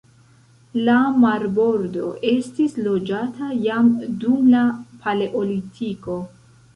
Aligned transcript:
La 0.85 0.93
marbordo 1.23 2.07
estis 2.29 2.77
loĝata 2.87 3.49
jam 3.65 3.91
dum 4.23 4.49
la 4.55 4.63
paleolitiko. 5.05 6.17